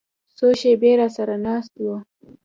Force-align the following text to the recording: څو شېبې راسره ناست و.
څو 0.37 0.47
شېبې 0.59 0.91
راسره 0.99 1.35
ناست 1.45 1.73
و. 1.83 1.85